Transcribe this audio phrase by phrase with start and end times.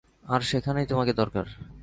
[0.23, 1.45] আর সেখানেই তোমাকে দরকার।